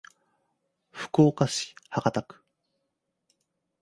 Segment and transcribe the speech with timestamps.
[0.89, 2.43] 福岡市博多区